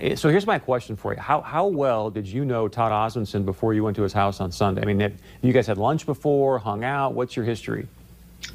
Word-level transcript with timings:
I, 0.00 0.14
so 0.14 0.28
here's 0.28 0.46
my 0.46 0.58
question 0.58 0.96
for 0.96 1.14
you: 1.14 1.20
How 1.20 1.40
how 1.40 1.66
well 1.66 2.10
did 2.10 2.26
you 2.26 2.44
know 2.44 2.68
Todd 2.68 2.92
Osmundson 2.92 3.44
before 3.44 3.74
you 3.74 3.84
went 3.84 3.96
to 3.96 4.02
his 4.02 4.12
house 4.12 4.40
on 4.40 4.52
Sunday? 4.52 4.82
I 4.82 4.84
mean, 4.84 5.00
have 5.00 5.14
you 5.42 5.52
guys 5.52 5.66
had 5.66 5.78
lunch 5.78 6.06
before, 6.06 6.58
hung 6.58 6.84
out? 6.84 7.14
What's 7.14 7.36
your 7.36 7.44
history? 7.44 7.88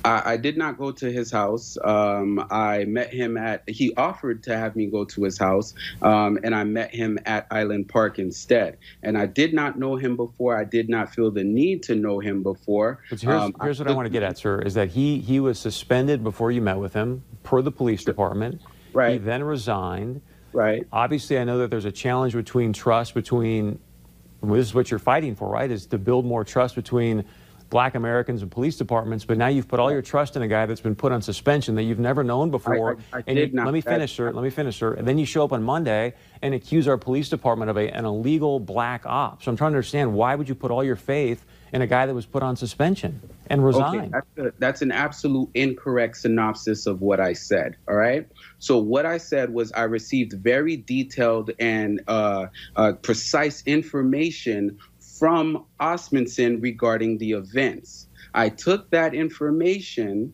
I, 0.04 0.34
I 0.34 0.38
did 0.38 0.58
not 0.58 0.78
go 0.78 0.92
to 0.92 1.12
his 1.12 1.31
house. 1.31 1.78
Um, 1.84 2.46
I 2.50 2.86
met 2.86 3.13
him 3.13 3.38
at. 3.38 3.63
He 3.68 3.94
offered 3.96 4.44
to 4.44 4.58
have 4.58 4.76
me 4.76 4.88
go 4.88 5.05
to 5.05 5.23
his 5.23 5.38
house, 5.38 5.73
um, 6.02 6.39
and 6.44 6.54
I 6.55 6.63
met 6.63 6.94
him 6.94 7.20
at 7.26 7.48
Island 7.52 7.90
Park 7.90 8.20
instead. 8.20 8.78
And 9.04 9.18
I 9.18 9.26
did 9.26 9.54
not 9.54 9.78
know 9.78 9.96
him 9.96 10.16
before. 10.16 10.58
I 10.58 10.64
did 10.64 10.90
not 10.90 11.14
feel 11.14 11.32
the 11.32 11.44
need 11.44 11.84
to 11.84 11.96
know 11.96 12.20
him 12.20 12.44
before. 12.44 13.04
But 13.10 13.22
here's, 13.22 13.42
um, 13.42 13.56
here's 13.62 13.80
what 13.80 13.88
I, 13.88 13.92
I 13.92 13.96
want 13.96 14.06
to 14.06 14.12
get 14.12 14.24
at, 14.24 14.38
sir: 14.38 14.60
is 14.62 14.74
that 14.76 14.90
he 14.90 15.20
he 15.20 15.40
was 15.40 15.60
suspended 15.60 16.24
before 16.24 16.52
you 16.52 16.62
met 16.62 16.78
with 16.78 16.94
him 16.94 17.24
per 17.44 17.62
the 17.62 17.72
police 17.72 18.04
department. 18.04 18.62
Right. 18.94 19.14
He 19.14 19.18
then 19.18 19.44
resigned. 19.44 20.22
Right. 20.54 20.88
Obviously, 20.91 21.38
I 21.38 21.43
know 21.43 21.57
that 21.59 21.70
there's 21.70 21.86
a 21.86 21.91
challenge 21.91 22.34
between 22.34 22.73
trust 22.73 23.13
between. 23.13 23.80
Well, 24.41 24.55
this 24.55 24.67
is 24.67 24.73
what 24.73 24.91
you're 24.91 24.99
fighting 24.99 25.35
for, 25.35 25.49
right? 25.49 25.70
Is 25.70 25.88
to 25.88 25.98
build 25.98 26.26
more 26.26 26.44
trust 26.44 26.76
between 26.76 27.26
black 27.70 27.95
Americans 27.95 28.41
and 28.41 28.52
police 28.52 28.77
departments, 28.77 29.25
but 29.25 29.38
now 29.38 29.48
you've 29.48 29.67
put 29.67 29.80
all 29.80 29.91
your 29.91 30.02
trust 30.02 30.36
in 30.36 30.41
a 30.41 30.48
guy 30.48 30.66
that's 30.66 30.81
been 30.81 30.95
put 30.95 31.12
on 31.12 31.22
suspension 31.22 31.75
that 31.75 31.84
you've 31.84 31.99
never 31.99 32.23
known 32.23 32.49
before. 32.49 32.98
I, 33.12 33.17
I, 33.17 33.20
I 33.20 33.23
and 33.27 33.38
you, 33.38 33.48
not, 33.52 33.66
let 33.66 33.73
me 33.73 33.81
finish, 33.81 34.16
sir. 34.16 34.31
Let 34.31 34.44
me 34.44 34.49
finish, 34.49 34.77
sir. 34.77 34.94
And 34.94 35.08
then 35.08 35.17
you 35.17 35.25
show 35.25 35.44
up 35.44 35.52
on 35.52 35.63
Monday 35.63 36.13
and 36.41 36.53
accuse 36.53 36.88
our 36.88 36.98
police 36.98 37.30
department 37.30 37.70
of 37.70 37.77
a, 37.77 37.89
an 37.89 38.05
illegal 38.05 38.59
black 38.59 39.05
op. 39.05 39.44
So 39.44 39.52
I'm 39.52 39.58
trying 39.58 39.72
to 39.72 39.77
understand 39.77 40.14
why 40.14 40.36
would 40.36 40.48
you 40.48 40.55
put 40.55 40.72
all 40.72 40.84
your 40.84 40.95
faith 40.95 41.45
in 41.73 41.81
a 41.81 41.88
guy 41.88 42.05
that 42.05 42.13
was 42.13 42.26
put 42.26 42.44
on 42.44 42.55
suspension 42.55 43.21
and 43.48 43.63
resigned? 43.63 43.99
Okay, 43.99 44.09
that's, 44.12 44.48
a, 44.48 44.53
that's 44.59 44.81
an 44.81 44.91
absolute 44.91 45.49
incorrect 45.53 46.17
synopsis 46.17 46.85
of 46.85 47.02
what 47.02 47.20
I 47.20 47.34
said. 47.34 47.77
All 47.88 47.95
right. 47.95 48.27
So 48.59 48.77
what 48.77 49.05
I 49.05 49.17
said 49.17 49.53
was 49.53 49.72
I 49.72 49.84
received 49.84 50.34
very 50.34 50.77
detailed 50.77 51.52
and 51.59 52.02
uh, 52.08 52.48
uh, 52.75 52.94
precise 52.94 53.63
information 53.66 54.80
from 54.99 55.66
Osmundson 55.80 56.61
regarding 56.61 57.17
the 57.17 57.31
events. 57.31 58.08
I 58.33 58.49
took 58.49 58.92
that 58.92 59.14
information 59.14 60.33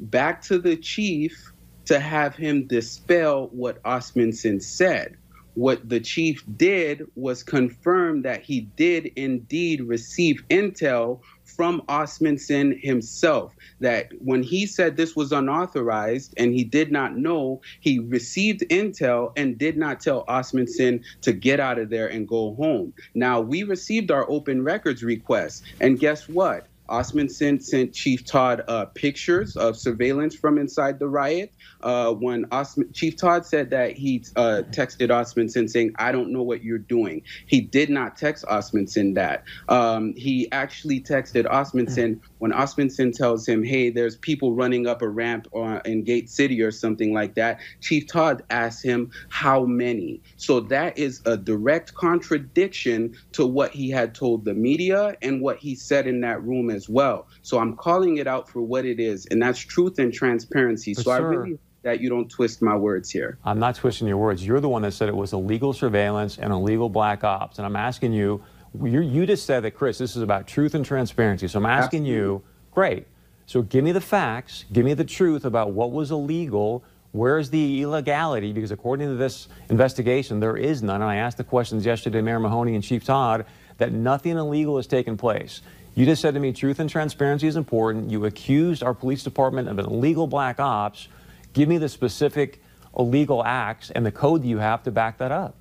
back 0.00 0.42
to 0.42 0.58
the 0.58 0.76
chief 0.76 1.52
to 1.86 2.00
have 2.00 2.34
him 2.34 2.66
dispel 2.66 3.48
what 3.52 3.82
Osmundson 3.82 4.62
said. 4.62 5.16
What 5.54 5.88
the 5.88 6.00
chief 6.00 6.42
did 6.56 7.02
was 7.14 7.42
confirm 7.42 8.22
that 8.22 8.42
he 8.42 8.62
did 8.76 9.06
indeed 9.16 9.82
receive 9.82 10.42
intel 10.50 11.20
from 11.44 11.82
Osmundson 11.88 12.80
himself 12.82 13.54
that 13.80 14.08
when 14.18 14.42
he 14.42 14.66
said 14.66 14.96
this 14.96 15.14
was 15.14 15.32
unauthorized 15.32 16.34
and 16.36 16.52
he 16.52 16.64
did 16.64 16.90
not 16.90 17.16
know, 17.16 17.60
he 17.80 17.98
received 18.00 18.62
intel 18.70 19.32
and 19.36 19.58
did 19.58 19.76
not 19.76 20.00
tell 20.00 20.24
Osmundson 20.26 21.04
to 21.22 21.32
get 21.32 21.60
out 21.60 21.78
of 21.78 21.90
there 21.90 22.08
and 22.08 22.26
go 22.26 22.54
home. 22.54 22.92
Now, 23.14 23.40
we 23.40 23.62
received 23.62 24.10
our 24.10 24.28
open 24.30 24.62
records 24.62 25.02
request, 25.02 25.64
and 25.80 25.98
guess 25.98 26.28
what? 26.28 26.66
Osmundson 26.90 27.62
sent 27.62 27.94
Chief 27.94 28.24
Todd 28.26 28.62
uh, 28.68 28.86
pictures 28.86 29.56
of 29.56 29.76
surveillance 29.76 30.34
from 30.36 30.58
inside 30.58 30.98
the 30.98 31.08
riot. 31.08 31.52
Uh, 31.82 32.12
when 32.12 32.44
Osm- 32.46 32.92
Chief 32.94 33.16
Todd 33.16 33.46
said 33.46 33.70
that 33.70 33.92
he 33.92 34.24
uh, 34.36 34.62
texted 34.70 35.08
Osmundson 35.08 35.68
saying, 35.68 35.92
I 35.98 36.12
don't 36.12 36.32
know 36.32 36.42
what 36.42 36.62
you're 36.62 36.78
doing. 36.78 37.22
He 37.46 37.60
did 37.60 37.90
not 37.90 38.16
text 38.16 38.44
Osmundson 38.46 39.14
that. 39.14 39.44
Um, 39.68 40.14
he 40.16 40.50
actually 40.52 41.00
texted 41.00 41.46
Osmundson 41.46 42.20
when 42.38 42.52
Osmundson 42.52 43.12
tells 43.12 43.46
him, 43.46 43.62
hey, 43.64 43.90
there's 43.90 44.16
people 44.18 44.54
running 44.54 44.86
up 44.86 45.02
a 45.02 45.08
ramp 45.08 45.46
in 45.84 46.04
Gate 46.04 46.28
City 46.30 46.60
or 46.62 46.70
something 46.70 47.12
like 47.14 47.34
that. 47.34 47.60
Chief 47.80 48.06
Todd 48.06 48.42
asks 48.50 48.82
him, 48.82 49.10
how 49.30 49.64
many? 49.64 50.22
So 50.36 50.60
that 50.60 50.98
is 50.98 51.20
a 51.26 51.36
direct 51.36 51.94
contradiction 51.94 53.14
to 53.32 53.46
what 53.46 53.72
he 53.72 53.90
had 53.90 54.14
told 54.14 54.44
the 54.44 54.54
media 54.54 55.16
and 55.22 55.40
what 55.40 55.58
he 55.58 55.74
said 55.74 56.06
in 56.06 56.20
that 56.22 56.42
room 56.42 56.70
as 56.74 56.88
well. 56.88 57.26
So 57.42 57.58
I'm 57.58 57.76
calling 57.76 58.18
it 58.18 58.26
out 58.26 58.48
for 58.48 58.60
what 58.60 58.84
it 58.84 59.00
is, 59.00 59.26
and 59.26 59.40
that's 59.40 59.58
truth 59.58 59.98
and 59.98 60.12
transparency. 60.12 60.94
So 60.94 61.10
I 61.10 61.18
really 61.18 61.58
that 61.84 62.00
you 62.00 62.08
don't 62.08 62.28
twist 62.28 62.62
my 62.62 62.74
words 62.74 63.10
here. 63.10 63.38
I'm 63.44 63.58
not 63.58 63.76
twisting 63.76 64.08
your 64.08 64.16
words. 64.16 64.44
You're 64.44 64.60
the 64.60 64.68
one 64.68 64.82
that 64.82 64.92
said 64.92 65.08
it 65.08 65.16
was 65.16 65.32
illegal 65.32 65.72
surveillance 65.72 66.38
and 66.38 66.52
illegal 66.52 66.88
black 66.88 67.22
ops, 67.22 67.58
and 67.58 67.66
I'm 67.66 67.76
asking 67.76 68.12
you. 68.12 68.42
you 68.82 69.26
just 69.26 69.46
said 69.46 69.62
that, 69.64 69.72
Chris. 69.72 69.98
This 69.98 70.16
is 70.16 70.22
about 70.22 70.46
truth 70.46 70.74
and 70.74 70.84
transparency. 70.84 71.46
So 71.46 71.58
I'm 71.58 71.66
asking 71.66 72.02
Absolutely. 72.02 72.22
you. 72.22 72.42
Great. 72.72 73.06
So 73.46 73.62
give 73.62 73.84
me 73.84 73.92
the 73.92 74.00
facts. 74.00 74.64
Give 74.72 74.84
me 74.84 74.94
the 74.94 75.04
truth 75.04 75.44
about 75.44 75.72
what 75.72 75.92
was 75.92 76.10
illegal. 76.10 76.82
Where's 77.12 77.50
the 77.50 77.82
illegality? 77.82 78.52
Because 78.52 78.72
according 78.72 79.08
to 79.08 79.14
this 79.14 79.48
investigation, 79.68 80.40
there 80.40 80.56
is 80.56 80.82
none. 80.82 81.02
And 81.02 81.10
I 81.10 81.16
asked 81.16 81.36
the 81.36 81.44
questions 81.44 81.86
yesterday, 81.86 82.20
Mayor 82.22 82.40
Mahoney 82.40 82.74
and 82.74 82.82
Chief 82.82 83.04
Todd, 83.04 83.46
that 83.78 83.92
nothing 83.92 84.36
illegal 84.36 84.76
has 84.76 84.86
taken 84.86 85.16
place. 85.16 85.60
You 85.94 86.04
just 86.04 86.20
said 86.20 86.34
to 86.34 86.40
me, 86.40 86.52
truth 86.52 86.80
and 86.80 86.90
transparency 86.90 87.46
is 87.46 87.56
important. 87.56 88.10
You 88.10 88.24
accused 88.24 88.82
our 88.82 88.94
police 88.94 89.22
department 89.22 89.68
of 89.68 89.78
an 89.78 89.86
illegal 89.86 90.26
black 90.26 90.58
ops. 90.58 91.08
Give 91.52 91.68
me 91.68 91.78
the 91.78 91.88
specific 91.88 92.60
illegal 92.98 93.44
acts 93.44 93.90
and 93.90 94.04
the 94.04 94.10
code 94.10 94.42
that 94.42 94.48
you 94.48 94.58
have 94.58 94.82
to 94.84 94.90
back 94.90 95.18
that 95.18 95.30
up. 95.30 95.54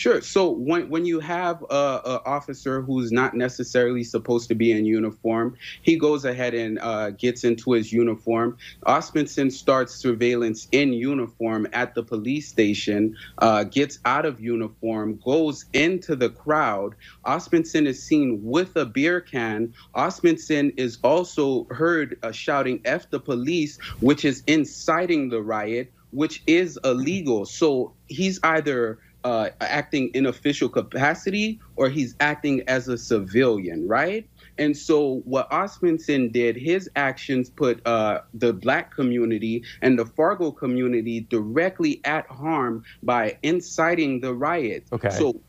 Sure. 0.00 0.22
So 0.22 0.48
when 0.48 0.88
when 0.88 1.04
you 1.04 1.20
have 1.20 1.62
a, 1.68 1.74
a, 1.74 2.22
officer 2.24 2.80
who's 2.80 3.12
not 3.12 3.34
necessarily 3.34 4.02
supposed 4.02 4.48
to 4.48 4.54
be 4.54 4.72
in 4.72 4.86
uniform, 4.86 5.58
he 5.82 5.98
goes 5.98 6.24
ahead 6.24 6.54
and 6.54 6.78
uh, 6.78 7.10
gets 7.10 7.44
into 7.44 7.72
his 7.72 7.92
uniform. 7.92 8.56
Osmundson 8.86 9.52
starts 9.52 9.94
surveillance 9.94 10.68
in 10.72 10.94
uniform 10.94 11.66
at 11.74 11.94
the 11.94 12.02
police 12.02 12.48
station, 12.48 13.14
uh, 13.40 13.64
gets 13.64 13.98
out 14.06 14.24
of 14.24 14.40
uniform, 14.40 15.20
goes 15.22 15.66
into 15.74 16.16
the 16.16 16.30
crowd. 16.30 16.94
Osmundson 17.26 17.84
is 17.84 18.02
seen 18.02 18.40
with 18.42 18.74
a 18.76 18.86
beer 18.86 19.20
can. 19.20 19.74
Osmundson 19.94 20.72
is 20.78 20.96
also 21.04 21.64
heard 21.64 22.18
uh, 22.22 22.32
shouting 22.32 22.80
"F 22.86 23.10
the 23.10 23.20
police," 23.20 23.78
which 24.00 24.24
is 24.24 24.42
inciting 24.46 25.28
the 25.28 25.42
riot, 25.42 25.92
which 26.12 26.42
is 26.46 26.78
illegal. 26.84 27.44
So 27.44 27.92
he's 28.08 28.40
either 28.42 28.98
uh, 29.24 29.50
acting 29.60 30.10
in 30.14 30.26
official 30.26 30.68
capacity 30.68 31.60
or 31.76 31.88
he's 31.88 32.14
acting 32.20 32.62
as 32.68 32.88
a 32.88 32.96
civilian, 32.96 33.86
right? 33.86 34.28
And 34.58 34.76
so, 34.76 35.22
what 35.24 35.50
Osmundson 35.50 36.32
did, 36.32 36.56
his 36.56 36.90
actions 36.96 37.48
put 37.48 37.84
uh, 37.86 38.20
the 38.34 38.52
black 38.52 38.94
community 38.94 39.64
and 39.80 39.98
the 39.98 40.04
Fargo 40.04 40.50
community 40.50 41.20
directly 41.20 42.00
at 42.04 42.26
harm 42.26 42.84
by 43.02 43.38
inciting 43.42 44.20
the 44.20 44.34
riot. 44.34 44.84
Okay. 44.92 45.10
So, 45.10 45.40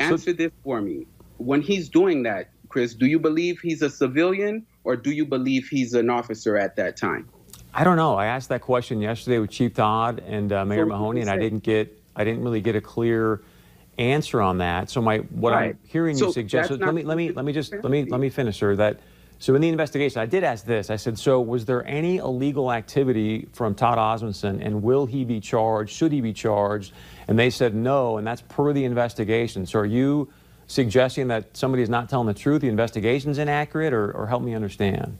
answer 0.00 0.30
so- 0.30 0.32
this 0.32 0.52
for 0.64 0.80
me. 0.80 1.06
When 1.38 1.60
he's 1.60 1.90
doing 1.90 2.22
that, 2.22 2.48
Chris, 2.68 2.94
do 2.94 3.06
you 3.06 3.18
believe 3.18 3.60
he's 3.60 3.82
a 3.82 3.90
civilian 3.90 4.66
or 4.84 4.96
do 4.96 5.10
you 5.10 5.26
believe 5.26 5.68
he's 5.68 5.92
an 5.92 6.08
officer 6.08 6.56
at 6.56 6.76
that 6.76 6.96
time? 6.96 7.28
I 7.74 7.84
don't 7.84 7.96
know. 7.96 8.14
I 8.14 8.26
asked 8.26 8.48
that 8.48 8.62
question 8.62 9.02
yesterday 9.02 9.38
with 9.38 9.50
Chief 9.50 9.74
Todd 9.74 10.22
and 10.26 10.50
uh, 10.50 10.64
Mayor 10.64 10.84
so 10.84 10.88
Mahoney, 10.88 11.20
and 11.20 11.28
I 11.28 11.36
didn't 11.36 11.62
get 11.62 12.02
I 12.16 12.24
didn't 12.24 12.42
really 12.42 12.60
get 12.60 12.74
a 12.74 12.80
clear 12.80 13.42
answer 13.98 14.40
on 14.40 14.58
that. 14.58 14.90
So 14.90 15.00
my 15.00 15.18
what 15.18 15.52
right. 15.52 15.70
I'm 15.70 15.78
hearing 15.86 16.16
so 16.16 16.26
you 16.26 16.32
suggest. 16.32 16.70
Let 16.70 16.94
me 16.94 17.02
let 17.02 17.16
me 17.16 17.32
let 17.32 17.44
me 17.44 17.52
just 17.52 17.72
let 17.72 17.90
me 17.90 18.04
let 18.04 18.20
me 18.20 18.30
finish, 18.30 18.58
sir. 18.58 18.76
That 18.76 19.00
so 19.38 19.54
in 19.54 19.60
the 19.60 19.68
investigation, 19.68 20.20
I 20.20 20.26
did 20.26 20.44
ask 20.44 20.64
this. 20.64 20.88
I 20.88 20.96
said, 20.96 21.18
so 21.18 21.40
was 21.40 21.66
there 21.66 21.86
any 21.86 22.16
illegal 22.16 22.72
activity 22.72 23.48
from 23.52 23.74
Todd 23.74 23.98
Osmundson, 23.98 24.64
and 24.64 24.82
will 24.82 25.04
he 25.04 25.24
be 25.24 25.40
charged? 25.40 25.92
Should 25.92 26.12
he 26.12 26.22
be 26.22 26.32
charged? 26.32 26.92
And 27.28 27.38
they 27.38 27.50
said 27.50 27.74
no, 27.74 28.16
and 28.16 28.26
that's 28.26 28.40
per 28.42 28.72
the 28.72 28.84
investigation. 28.84 29.66
So 29.66 29.80
are 29.80 29.86
you 29.86 30.30
suggesting 30.68 31.28
that 31.28 31.54
somebody 31.54 31.82
is 31.82 31.90
not 31.90 32.08
telling 32.08 32.26
the 32.26 32.34
truth? 32.34 32.62
The 32.62 32.68
investigation's 32.68 33.36
inaccurate, 33.38 33.92
or, 33.92 34.10
or 34.12 34.26
help 34.26 34.42
me 34.42 34.54
understand? 34.54 35.18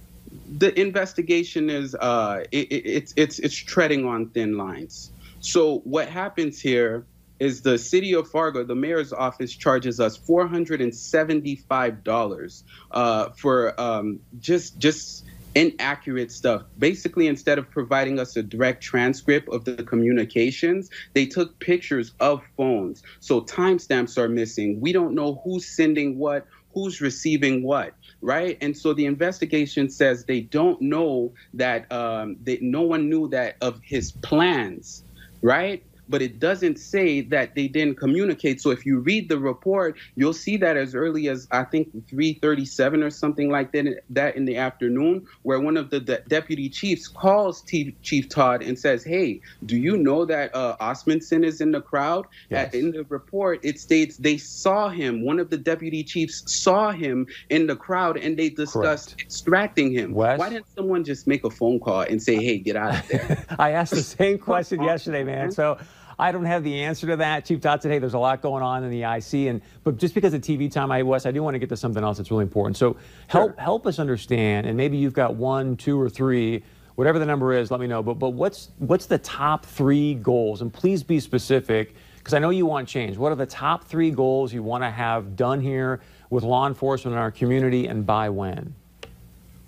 The 0.59 0.79
investigation 0.81 1.69
is 1.69 1.95
uh, 1.95 2.45
it, 2.51 2.73
it, 2.73 2.87
it's 2.87 3.15
it's 3.17 3.39
it's 3.39 3.55
treading 3.55 4.07
on 4.07 4.31
thin 4.31 4.57
lines. 4.57 5.11
So 5.47 5.79
what 5.85 6.09
happens 6.09 6.61
here 6.61 7.07
is 7.39 7.63
the 7.63 7.79
city 7.79 8.15
of 8.15 8.29
Fargo, 8.29 8.65
the 8.65 8.75
mayor's 8.75 9.13
office 9.13 9.55
charges 9.55 10.01
us 10.01 10.17
four 10.17 10.49
hundred 10.49 10.81
and 10.81 10.93
seventy-five 10.93 12.03
dollars 12.03 12.65
uh, 12.91 13.31
for 13.31 13.81
um, 13.81 14.19
just 14.41 14.77
just 14.79 15.25
inaccurate 15.55 16.33
stuff. 16.33 16.63
Basically, 16.77 17.29
instead 17.29 17.59
of 17.59 17.71
providing 17.71 18.19
us 18.19 18.37
a 18.37 18.43
direct 18.43 18.83
transcript 18.83 19.49
of 19.49 19.65
the 19.65 19.85
communications, 19.85 20.91
they 21.13 21.27
took 21.27 21.61
pictures 21.61 22.11
of 22.19 22.43
phones. 22.57 23.05
So 23.21 23.41
timestamps 23.41 24.19
are 24.19 24.29
missing. 24.29 24.81
We 24.81 24.93
don't 24.93 25.15
know 25.15 25.41
who's 25.45 25.65
sending 25.65 26.19
what, 26.19 26.45
who's 26.75 27.01
receiving 27.01 27.63
what, 27.63 27.95
right? 28.21 28.59
And 28.61 28.77
so 28.77 28.95
the 28.95 29.07
investigation 29.07 29.91
says 29.91 30.25
they 30.25 30.41
don't 30.41 30.83
know 30.83 31.35
that 31.55 31.91
um, 31.93 32.37
they, 32.43 32.59
no 32.61 32.83
one 32.83 33.09
knew 33.09 33.29
that 33.29 33.57
of 33.61 33.81
his 33.83 34.11
plans 34.11 35.05
right? 35.43 35.86
But 36.09 36.23
it 36.23 36.39
doesn't 36.39 36.79
say 36.79 37.21
that 37.21 37.55
they 37.55 37.69
didn't 37.69 37.97
communicate. 37.97 38.61
So 38.61 38.71
if 38.71 38.87
you 38.87 38.99
read 39.01 39.29
the 39.29 39.39
report, 39.39 39.97
you'll 40.15 40.33
see 40.33 40.57
that 40.59 40.77
as 40.77 40.95
early 40.95 41.29
as 41.29 41.49
I 41.51 41.65
think 41.65 41.89
3:37 42.09 43.03
or 43.03 43.11
something 43.11 43.51
like 43.51 43.73
that, 43.73 44.03
that 44.11 44.37
in 44.37 44.45
the 44.45 44.57
afternoon, 44.57 45.27
where 45.43 45.61
one 45.61 45.77
of 45.77 45.91
the 45.91 46.01
de- 46.01 46.23
deputy 46.29 46.69
chiefs 46.69 47.09
calls 47.09 47.63
T- 47.63 47.97
Chief 48.03 48.29
Todd 48.29 48.63
and 48.63 48.79
says, 48.79 49.05
"Hey, 49.05 49.41
do 49.65 49.77
you 49.77 49.97
know 49.97 50.25
that 50.25 50.55
uh, 50.55 50.77
Osmundson 50.81 51.45
is 51.45 51.61
in 51.61 51.73
the 51.73 51.81
crowd?" 51.81 52.27
Yes. 52.51 52.69
At, 52.69 52.75
in 52.75 52.93
the 52.93 53.05
report, 53.05 53.61
it 53.63 53.79
states 53.81 54.17
they 54.17 54.37
saw 54.37 54.89
him. 54.89 55.25
One 55.25 55.39
of 55.39 55.51
the 55.51 55.59
deputy 55.59 56.03
chiefs 56.05 56.43
saw 56.47 56.93
him 56.93 57.27
in 57.51 57.67
the 57.67 57.77
crowd, 57.77 58.17
and 58.17 58.37
they 58.37 58.51
discussed 58.51 59.11
Correct. 59.11 59.23
extracting 59.23 59.93
him. 59.93 60.13
Wes? 60.13 60.39
Why 60.39 60.49
didn't 60.49 60.69
someone 60.75 61.05
just 61.05 61.27
make 61.27 61.45
a 61.45 61.51
phone 61.51 61.81
call 61.81 62.03
and 62.03 62.23
say, 62.23 62.37
"Hey, 62.37 62.59
get 62.59 62.77
out 62.77 62.99
of 62.99 63.09
there"? 63.09 63.45
I 63.59 63.73
asked 63.73 63.95
the 63.95 64.03
same 64.03 64.39
question 64.39 64.83
yesterday, 64.83 65.25
man. 65.25 65.51
So 65.51 65.79
I 66.19 66.33
don't 66.33 66.47
have 66.47 66.65
the 66.65 66.83
answer 66.83 67.07
to 67.09 67.17
that. 67.17 67.45
Chief 67.45 67.61
said, 67.63 67.83
hey, 67.85 67.99
there's 67.99 68.15
a 68.15 68.19
lot 68.19 68.41
going 68.41 68.63
on 68.63 68.83
in 68.85 68.91
the 68.91 69.03
IC. 69.03 69.49
And 69.49 69.61
but 69.85 69.99
just 69.99 70.15
because 70.15 70.33
of 70.33 70.41
TV 70.41 70.71
time, 70.71 70.91
I 70.91 71.03
was, 71.03 71.27
I 71.27 71.31
do 71.31 71.43
want 71.43 71.55
to 71.55 71.59
get 71.59 71.69
to 71.69 71.77
something 71.77 72.03
else 72.03 72.17
that's 72.17 72.31
really 72.31 72.45
important. 72.45 72.77
So 72.77 72.97
help 73.27 73.53
Sure. 73.53 73.55
help 73.63 73.87
us 73.87 73.99
understand, 73.99 74.67
and 74.67 74.77
maybe 74.77 74.97
you've 74.97 75.13
got 75.13 75.35
one, 75.35 75.77
two, 75.77 76.01
or 76.01 76.09
three, 76.09 76.63
whatever 76.95 77.19
the 77.19 77.27
number 77.27 77.53
is, 77.53 77.71
let 77.71 77.81
me 77.81 77.87
know. 77.87 78.03
But 78.03 78.15
but 78.15 78.31
what's 78.31 78.71
what's 78.79 79.07
the 79.07 79.19
top 79.19 79.67
three 79.67 80.15
goals? 80.15 80.63
And 80.63 80.73
please 80.73 81.03
be 81.03 81.21
specific, 81.21 81.95
because 82.19 82.33
I 82.33 82.39
know 82.39 82.49
you 82.51 82.65
want 82.65 82.89
change. 82.89 83.19
What 83.19 83.31
are 83.31 83.37
the 83.37 83.45
top 83.47 83.85
three 83.85 84.11
goals 84.11 84.55
you 84.55 84.63
want 84.63 84.85
to 84.85 84.91
have 84.91 85.37
done 85.37 85.61
here 85.61 86.01
with 86.31 86.45
law 86.45 86.67
enforcement 86.67 87.15
in 87.15 87.19
our 87.19 87.31
community 87.31 87.87
and 87.89 88.07
by 88.07 88.31
when? 88.31 88.75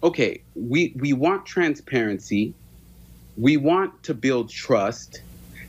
okay, 0.03 0.41
we 0.55 0.95
we 0.97 1.13
want 1.13 1.45
transparency, 1.45 2.55
we 3.37 3.57
want 3.57 4.01
to 4.05 4.15
build 4.15 4.49
trust, 4.49 5.23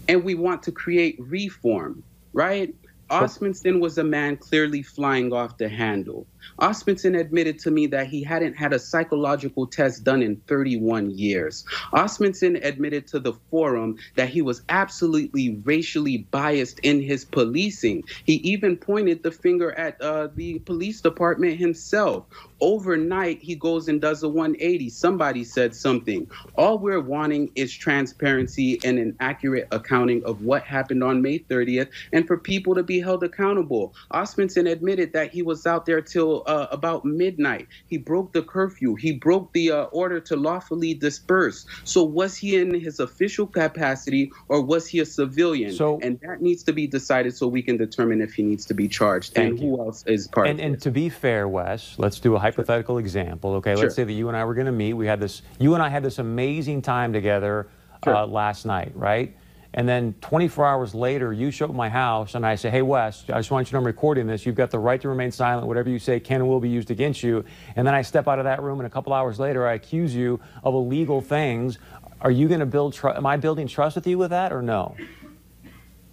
and 0.09 0.23
we 0.23 0.33
want 0.33 0.63
to 0.63 0.71
create 0.71 1.15
reform, 1.19 2.03
right? 2.33 2.73
Osmundson 3.11 3.79
was 3.79 3.99
a 3.99 4.03
man 4.03 4.37
clearly 4.37 4.81
flying 4.81 5.31
off 5.31 5.57
the 5.57 5.69
handle. 5.69 6.25
Osmundson 6.59 7.19
admitted 7.19 7.59
to 7.59 7.71
me 7.71 7.87
that 7.87 8.07
he 8.07 8.23
hadn't 8.23 8.55
had 8.55 8.73
a 8.73 8.79
psychological 8.79 9.67
test 9.67 10.03
done 10.03 10.21
in 10.21 10.37
31 10.47 11.11
years. 11.11 11.65
Osmundson 11.93 12.59
admitted 12.63 13.07
to 13.07 13.19
the 13.19 13.33
forum 13.49 13.97
that 14.15 14.29
he 14.29 14.41
was 14.41 14.61
absolutely 14.69 15.61
racially 15.63 16.19
biased 16.31 16.79
in 16.79 17.01
his 17.01 17.25
policing. 17.25 18.03
He 18.25 18.35
even 18.35 18.77
pointed 18.77 19.23
the 19.23 19.31
finger 19.31 19.71
at 19.73 19.99
uh, 20.01 20.29
the 20.35 20.59
police 20.59 21.01
department 21.01 21.57
himself. 21.57 22.25
Overnight, 22.61 23.41
he 23.41 23.55
goes 23.55 23.87
and 23.87 24.01
does 24.01 24.23
a 24.23 24.29
180. 24.29 24.89
Somebody 24.89 25.43
said 25.43 25.73
something. 25.73 26.29
All 26.55 26.77
we're 26.77 26.99
wanting 26.99 27.51
is 27.55 27.73
transparency 27.73 28.79
and 28.83 28.99
an 28.99 29.15
accurate 29.19 29.67
accounting 29.71 30.23
of 30.25 30.41
what 30.41 30.63
happened 30.63 31.03
on 31.03 31.21
May 31.21 31.39
30th 31.39 31.89
and 32.11 32.27
for 32.27 32.37
people 32.37 32.75
to 32.75 32.83
be 32.83 32.99
held 32.99 33.23
accountable. 33.23 33.93
Osmundson 34.13 34.69
admitted 34.69 35.13
that 35.13 35.31
he 35.31 35.41
was 35.41 35.65
out 35.65 35.85
there 35.85 36.01
till 36.01 36.28
uh, 36.37 36.67
about 36.71 37.05
midnight. 37.05 37.67
He 37.87 37.97
broke 37.97 38.33
the 38.33 38.41
curfew. 38.43 38.95
He 38.95 39.13
broke 39.13 39.51
the 39.53 39.71
uh, 39.71 39.83
order 39.85 40.19
to 40.21 40.35
lawfully 40.35 40.93
disperse. 40.93 41.65
So 41.83 42.03
was 42.03 42.37
he 42.37 42.55
in 42.57 42.73
his 42.73 42.99
official 42.99 43.47
capacity 43.47 44.31
or 44.47 44.61
was 44.61 44.87
he 44.87 44.99
a 44.99 45.05
civilian? 45.05 45.71
So- 45.73 45.99
and 46.01 46.19
that 46.21 46.41
needs 46.41 46.63
to 46.63 46.73
be 46.73 46.87
decided 46.87 47.35
so 47.35 47.47
we 47.47 47.61
can 47.61 47.77
determine 47.77 48.21
if 48.21 48.33
he 48.33 48.43
needs 48.43 48.65
to 48.67 48.73
be 48.73 48.87
charged 48.87 49.37
and 49.37 49.59
you. 49.59 49.69
who 49.75 49.81
else 49.81 50.03
is 50.07 50.27
part 50.27 50.47
And, 50.47 50.59
and 50.59 50.81
to 50.81 50.91
be 50.91 51.09
fair, 51.09 51.47
Wes, 51.47 51.95
let's 51.97 52.19
do 52.19 52.35
a 52.35 52.39
hypothetical 52.39 52.97
example. 52.97 53.55
Okay, 53.55 53.73
Sure. 53.73 53.83
let's 53.83 53.95
say 53.95 54.03
that 54.03 54.13
you 54.13 54.27
and 54.27 54.37
I 54.37 54.45
were 54.45 54.53
going 54.53 54.65
to 54.67 54.71
meet. 54.71 54.93
We 54.93 55.07
had 55.07 55.19
this. 55.19 55.41
You 55.59 55.73
and 55.73 55.83
I 55.83 55.89
had 55.89 56.03
this 56.03 56.19
amazing 56.19 56.81
time 56.81 57.13
together 57.13 57.67
Sure. 58.03 58.15
uh, 58.15 58.25
last 58.27 58.65
night, 58.65 58.91
right? 58.95 59.35
And 59.73 59.87
then 59.87 60.15
24 60.21 60.65
hours 60.65 60.95
later, 60.95 61.31
you 61.31 61.51
show 61.51 61.65
up 61.65 61.71
at 61.71 61.77
my 61.77 61.89
house, 61.89 62.33
and 62.33 62.43
I 62.45 62.55
say, 62.55 62.71
"Hey, 62.71 62.81
Wes, 62.81 63.23
I 63.29 63.37
just 63.37 63.51
want 63.51 63.67
you 63.67 63.69
to 63.69 63.73
know 63.75 63.79
I'm 63.81 63.85
recording 63.85 64.25
this. 64.25 64.45
You've 64.45 64.55
got 64.55 64.71
the 64.71 64.79
right 64.79 64.99
to 65.01 65.09
remain 65.09 65.31
silent. 65.31 65.67
Whatever 65.67 65.89
you 65.89 65.99
say 65.99 66.19
can 66.19 66.41
and 66.41 66.49
will 66.49 66.59
be 66.59 66.69
used 66.69 66.89
against 66.89 67.21
you." 67.21 67.45
And 67.75 67.85
then 67.85 67.93
I 67.93 68.01
step 68.01 68.27
out 68.27 68.39
of 68.39 68.45
that 68.45 68.63
room, 68.63 68.79
and 68.79 68.87
a 68.87 68.89
couple 68.89 69.13
hours 69.13 69.39
later, 69.39 69.67
I 69.67 69.73
accuse 69.73 70.15
you 70.15 70.39
of 70.63 70.73
illegal 70.73 71.21
things. 71.21 71.77
Are 72.21 72.31
you 72.31 72.47
going 72.47 72.61
to 72.61 72.65
build? 72.65 72.93
Tr- 72.93 73.09
am 73.09 73.27
I 73.27 73.37
building 73.37 73.67
trust 73.67 73.95
with 73.95 74.07
you 74.07 74.17
with 74.17 74.31
that, 74.31 74.51
or 74.51 74.63
no? 74.63 74.95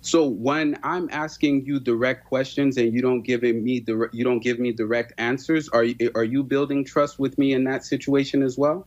So 0.02 0.24
when 0.24 0.78
I'm 0.84 1.08
asking 1.10 1.64
you 1.66 1.80
direct 1.80 2.26
questions 2.26 2.76
and 2.76 2.92
you 2.92 3.02
don't 3.02 3.22
give 3.22 3.42
me 3.42 3.80
dir- 3.80 4.10
you 4.12 4.22
don't 4.22 4.38
give 4.38 4.60
me 4.60 4.70
direct 4.70 5.14
answers, 5.18 5.68
are 5.70 5.82
you, 5.82 6.12
are 6.14 6.22
you 6.22 6.44
building 6.44 6.84
trust 6.84 7.18
with 7.18 7.38
me 7.38 7.54
in 7.54 7.64
that 7.64 7.84
situation 7.84 8.42
as 8.42 8.56
well? 8.56 8.86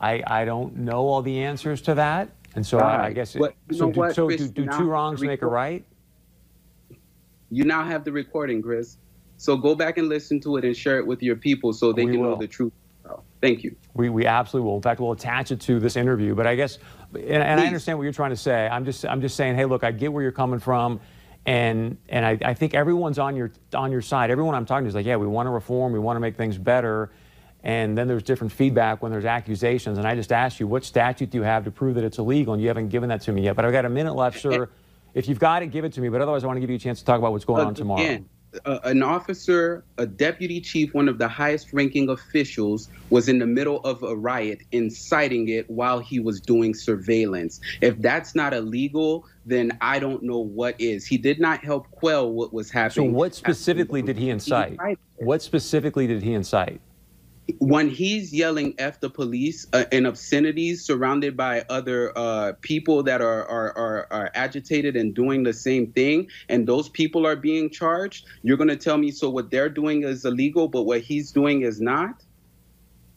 I, 0.00 0.22
I 0.26 0.44
don't 0.46 0.76
know 0.76 1.06
all 1.06 1.20
the 1.20 1.42
answers 1.42 1.82
to 1.82 1.94
that, 1.94 2.30
and 2.56 2.66
so 2.66 2.78
I, 2.78 3.06
I 3.06 3.12
guess. 3.12 3.34
You 3.34 3.52
so 3.72 3.90
do, 3.90 4.00
what, 4.00 4.14
so 4.14 4.26
Chris, 4.26 4.48
do, 4.48 4.64
do 4.64 4.70
two 4.76 4.84
wrongs 4.84 5.22
make 5.22 5.42
a 5.42 5.46
right? 5.46 5.84
You 7.50 7.64
now 7.64 7.84
have 7.84 8.04
the 8.04 8.10
recording, 8.12 8.60
Chris. 8.62 8.98
So 9.36 9.56
go 9.56 9.74
back 9.74 9.98
and 9.98 10.08
listen 10.08 10.40
to 10.40 10.56
it 10.56 10.64
and 10.64 10.76
share 10.76 10.98
it 10.98 11.06
with 11.06 11.22
your 11.22 11.36
people 11.36 11.72
so 11.72 11.92
they 11.92 12.04
We 12.06 12.12
can 12.12 12.20
will. 12.20 12.30
know 12.30 12.36
the 12.36 12.48
truth. 12.48 12.72
Thank 13.42 13.62
you. 13.62 13.76
We, 13.94 14.08
we 14.08 14.26
absolutely 14.26 14.68
will. 14.68 14.76
In 14.76 14.82
fact, 14.82 14.98
we'll 14.98 15.12
attach 15.12 15.52
it 15.52 15.60
to 15.60 15.78
this 15.78 15.94
interview. 15.94 16.34
But 16.34 16.46
I 16.46 16.56
guess, 16.56 16.78
and, 17.14 17.24
and 17.24 17.60
I 17.60 17.66
understand 17.66 17.98
what 17.98 18.04
you're 18.04 18.12
trying 18.12 18.30
to 18.30 18.36
say. 18.36 18.66
I'm 18.66 18.84
just 18.84 19.04
I'm 19.04 19.20
just 19.20 19.36
saying, 19.36 19.54
hey, 19.56 19.66
look, 19.66 19.84
I 19.84 19.92
get 19.92 20.12
where 20.12 20.22
you're 20.22 20.32
coming 20.32 20.58
from, 20.58 21.00
and 21.44 21.98
and 22.08 22.24
I, 22.24 22.38
I 22.42 22.54
think 22.54 22.74
everyone's 22.74 23.18
on 23.18 23.36
your 23.36 23.52
on 23.74 23.92
your 23.92 24.00
side. 24.00 24.30
Everyone 24.30 24.54
I'm 24.54 24.64
talking 24.64 24.84
to 24.84 24.88
is 24.88 24.94
like, 24.94 25.06
yeah, 25.06 25.16
we 25.16 25.26
want 25.26 25.46
to 25.46 25.50
reform, 25.50 25.92
we 25.92 25.98
want 25.98 26.16
to 26.16 26.20
make 26.20 26.36
things 26.36 26.56
better. 26.58 27.12
And 27.66 27.98
then 27.98 28.06
there's 28.06 28.22
different 28.22 28.52
feedback 28.52 29.02
when 29.02 29.10
there's 29.10 29.24
accusations. 29.24 29.98
And 29.98 30.06
I 30.06 30.14
just 30.14 30.30
asked 30.30 30.60
you, 30.60 30.68
what 30.68 30.84
statute 30.84 31.30
do 31.30 31.38
you 31.38 31.42
have 31.42 31.64
to 31.64 31.72
prove 31.72 31.96
that 31.96 32.04
it's 32.04 32.16
illegal? 32.16 32.54
And 32.54 32.62
you 32.62 32.68
haven't 32.68 32.90
given 32.90 33.08
that 33.08 33.22
to 33.22 33.32
me 33.32 33.42
yet. 33.42 33.56
But 33.56 33.64
I've 33.64 33.72
got 33.72 33.84
a 33.84 33.88
minute 33.88 34.14
left, 34.14 34.40
sir. 34.40 34.68
If 35.14 35.28
you've 35.28 35.40
got 35.40 35.64
it, 35.64 35.72
give 35.72 35.84
it 35.84 35.92
to 35.94 36.00
me. 36.00 36.08
But 36.08 36.20
otherwise, 36.20 36.44
I 36.44 36.46
want 36.46 36.58
to 36.58 36.60
give 36.60 36.70
you 36.70 36.76
a 36.76 36.78
chance 36.78 37.00
to 37.00 37.04
talk 37.04 37.18
about 37.18 37.32
what's 37.32 37.44
going 37.44 37.66
on 37.66 37.74
tomorrow. 37.74 38.00
Again, 38.00 38.28
uh, 38.64 38.78
an 38.84 39.02
officer, 39.02 39.82
a 39.98 40.06
deputy 40.06 40.60
chief, 40.60 40.94
one 40.94 41.08
of 41.08 41.18
the 41.18 41.26
highest 41.26 41.72
ranking 41.72 42.08
officials, 42.08 42.88
was 43.10 43.28
in 43.28 43.40
the 43.40 43.46
middle 43.46 43.80
of 43.80 44.00
a 44.04 44.14
riot, 44.14 44.60
inciting 44.70 45.48
it 45.48 45.68
while 45.68 45.98
he 45.98 46.20
was 46.20 46.40
doing 46.40 46.72
surveillance. 46.72 47.60
If 47.80 48.00
that's 48.00 48.36
not 48.36 48.54
illegal, 48.54 49.26
then 49.44 49.76
I 49.80 49.98
don't 49.98 50.22
know 50.22 50.38
what 50.38 50.80
is. 50.80 51.04
He 51.04 51.18
did 51.18 51.40
not 51.40 51.64
help 51.64 51.90
quell 51.90 52.30
what 52.30 52.52
was 52.52 52.70
happening. 52.70 53.10
So 53.10 53.12
what 53.12 53.34
specifically 53.34 54.02
did 54.02 54.18
he 54.18 54.30
incite? 54.30 54.78
What 55.16 55.42
specifically 55.42 56.06
did 56.06 56.22
he 56.22 56.32
incite? 56.32 56.80
When 57.58 57.88
he's 57.88 58.32
yelling 58.32 58.74
"f 58.78 59.00
the 59.00 59.10
police" 59.10 59.66
uh, 59.72 59.84
in 59.92 60.06
obscenities, 60.06 60.84
surrounded 60.84 61.36
by 61.36 61.64
other 61.68 62.12
uh, 62.16 62.52
people 62.60 63.02
that 63.04 63.20
are, 63.20 63.44
are 63.46 63.76
are 63.76 64.06
are 64.10 64.30
agitated 64.34 64.96
and 64.96 65.14
doing 65.14 65.42
the 65.44 65.52
same 65.52 65.92
thing, 65.92 66.28
and 66.48 66.66
those 66.66 66.88
people 66.88 67.26
are 67.26 67.36
being 67.36 67.70
charged, 67.70 68.26
you're 68.42 68.56
going 68.56 68.68
to 68.68 68.76
tell 68.76 68.98
me 68.98 69.10
so 69.10 69.30
what 69.30 69.50
they're 69.50 69.68
doing 69.68 70.02
is 70.02 70.24
illegal, 70.24 70.68
but 70.68 70.82
what 70.84 71.00
he's 71.02 71.30
doing 71.32 71.62
is 71.62 71.80
not? 71.80 72.25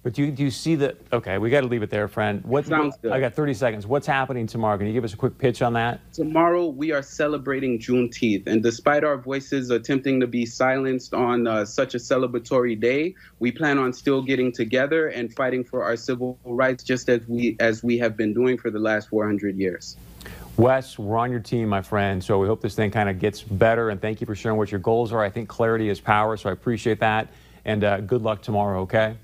But 0.02 0.14
do 0.14 0.24
you, 0.24 0.32
do 0.32 0.44
you 0.44 0.52
see 0.52 0.76
that? 0.76 0.96
Okay, 1.12 1.38
we 1.40 1.50
got 1.50 1.62
to 1.62 1.68
leave 1.68 1.84
it 1.84 1.90
there, 1.90 2.08
friend. 2.08 2.42
What, 2.46 2.66
Sounds 2.66 2.96
good. 3.02 3.12
I 3.12 3.20
got 3.20 3.34
30 3.34 3.54
seconds. 3.54 3.86
What's 3.86 4.08
happening 4.08 4.48
tomorrow? 4.48 4.78
Can 4.78 4.88
you 4.88 4.94
give 4.94 5.04
us 5.04 5.14
a 5.14 5.18
quick 5.18 5.38
pitch 5.38 5.62
on 5.62 5.74
that? 5.74 6.00
Tomorrow 6.14 6.68
we 6.68 6.94
are 6.94 7.02
celebrating 7.02 7.80
Juneteenth, 7.80 8.48
and 8.48 8.64
despite 8.64 9.04
our 9.04 9.18
voices 9.18 9.72
attempting 9.72 10.22
to 10.22 10.28
be 10.28 10.46
silenced 10.46 11.14
on 11.14 11.48
uh, 11.48 11.66
such 11.66 11.96
a 11.96 11.98
celebratory 11.98 12.80
day, 12.80 13.14
we 13.40 13.52
plan 13.52 13.78
on 13.78 13.92
still 13.92 14.22
getting 14.22 14.54
together 14.54 15.10
and 15.10 15.36
fighting 15.36 15.66
for 15.66 15.84
our 15.84 15.98
civil 15.98 16.40
rights, 16.46 16.82
just 16.82 17.10
as 17.10 17.20
we 17.28 17.58
as 17.60 17.84
we 17.84 17.98
have 17.98 18.16
been 18.16 18.34
doing 18.34 18.58
for 18.58 18.72
the 18.72 18.80
last 18.80 19.10
400 19.10 19.58
years. 19.58 19.98
Wes, 20.56 20.98
we're 20.98 21.18
on 21.18 21.30
your 21.30 21.40
team, 21.42 21.68
my 21.68 21.82
friend. 21.82 22.24
So 22.24 22.40
we 22.40 22.48
hope 22.48 22.62
this 22.62 22.76
thing 22.76 22.92
kind 22.92 23.10
of 23.10 23.20
gets 23.20 23.42
better. 23.42 23.90
And 23.90 24.02
thank 24.02 24.22
you 24.22 24.28
for 24.28 24.36
sharing 24.36 24.58
what 24.58 24.72
your 24.72 24.80
goals 24.80 25.12
are. 25.12 25.22
I 25.22 25.30
think 25.30 25.50
clarity 25.50 25.90
is 25.90 26.00
power, 26.00 26.38
so 26.38 26.50
I 26.50 26.54
appreciate 26.54 27.00
that. 27.02 27.28
And 27.66 27.84
uh, 27.84 28.02
good 28.02 28.22
luck 28.22 28.42
tomorrow, 28.42 28.82
okay? 28.82 29.16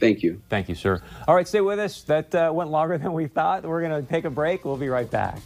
Thank 0.00 0.22
you. 0.22 0.40
Thank 0.48 0.68
you, 0.68 0.74
sir. 0.74 1.02
All 1.28 1.34
right, 1.34 1.46
stay 1.46 1.60
with 1.60 1.78
us. 1.78 2.02
That 2.02 2.34
uh, 2.34 2.50
went 2.52 2.70
longer 2.70 2.98
than 3.02 3.12
we 3.12 3.26
thought. 3.26 3.64
We're 3.64 3.82
going 3.86 4.04
to 4.04 4.10
take 4.10 4.24
a 4.24 4.30
break. 4.30 4.64
We'll 4.64 4.76
be 4.76 4.88
right 4.88 5.10
back. 5.10 5.38